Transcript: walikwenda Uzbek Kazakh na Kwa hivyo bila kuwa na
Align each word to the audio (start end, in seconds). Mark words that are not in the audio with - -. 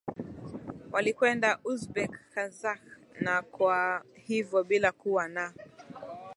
walikwenda 0.91 1.59
Uzbek 1.65 2.11
Kazakh 2.35 2.81
na 3.21 3.41
Kwa 3.41 4.03
hivyo 4.15 4.63
bila 4.63 4.91
kuwa 4.91 5.27
na 5.27 5.53